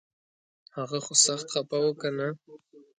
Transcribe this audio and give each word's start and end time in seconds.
هغه 0.77 0.97
خو 1.05 1.13
سخت 1.25 1.47
خفه 1.53 1.77
و 1.83 1.91
کنه 2.01 2.27